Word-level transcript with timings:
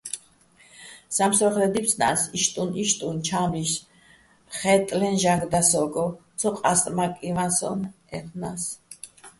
სამსო́ხრე 1.15 1.67
დი́ფცნას, 1.73 2.21
იშტუნ-იშტუნ 2.37 3.15
ჩა́მლიშ 3.25 3.71
ხაჲტტლე́ნო̆ 4.57 5.19
ჟაგნო 5.23 5.47
და 5.51 5.61
სო́გო, 5.69 6.05
ცო 6.39 6.49
ყასტმაკინვა 6.59 7.45
სონ-აჲლნა́ს. 7.57 8.63